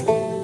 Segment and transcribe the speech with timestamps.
[0.00, 0.35] you.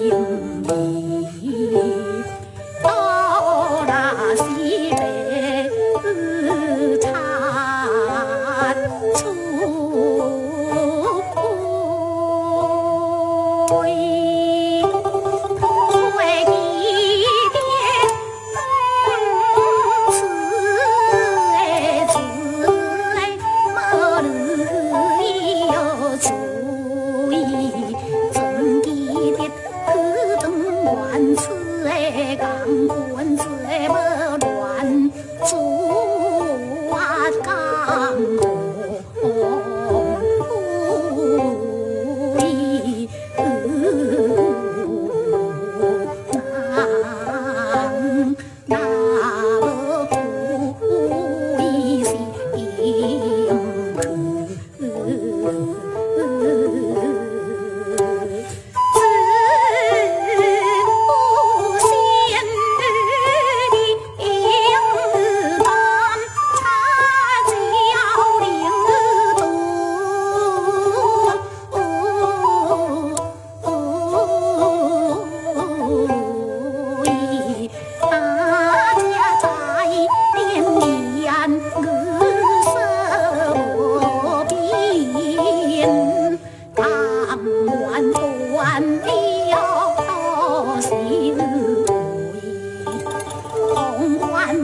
[0.00, 0.37] Em.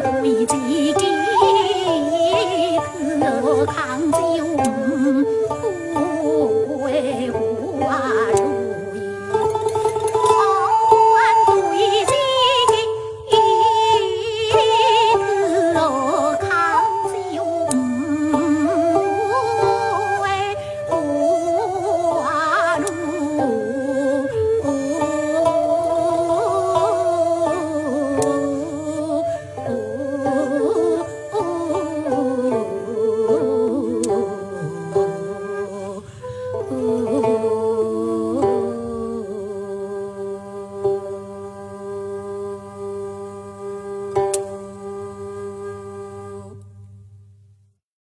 [0.05, 0.45] 都不一